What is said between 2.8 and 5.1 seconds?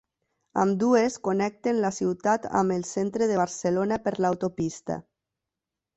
centre de Barcelona per l'autopista.